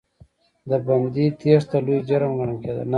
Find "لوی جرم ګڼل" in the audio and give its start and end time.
1.85-2.57